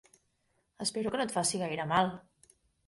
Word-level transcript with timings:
Espero 0.85 1.11
que 1.13 1.21
no 1.21 1.29
et 1.29 1.37
faci 1.39 1.63
gaire 1.67 1.89
mal? 1.97 2.15